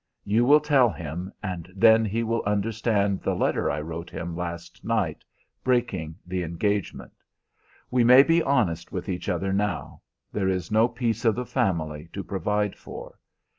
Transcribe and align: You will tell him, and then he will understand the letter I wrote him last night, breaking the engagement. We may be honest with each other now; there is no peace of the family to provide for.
You 0.23 0.45
will 0.45 0.61
tell 0.61 0.89
him, 0.89 1.31
and 1.43 1.71
then 1.75 2.05
he 2.05 2.23
will 2.23 2.41
understand 2.41 3.21
the 3.21 3.35
letter 3.35 3.69
I 3.69 3.81
wrote 3.81 4.09
him 4.09 4.35
last 4.35 4.83
night, 4.83 5.23
breaking 5.63 6.15
the 6.25 6.41
engagement. 6.41 7.11
We 7.91 8.03
may 8.03 8.23
be 8.23 8.41
honest 8.41 8.91
with 8.91 9.07
each 9.07 9.29
other 9.29 9.53
now; 9.53 10.01
there 10.33 10.49
is 10.49 10.71
no 10.71 10.87
peace 10.87 11.23
of 11.23 11.35
the 11.35 11.45
family 11.45 12.09
to 12.13 12.23
provide 12.23 12.75
for. 12.75 13.19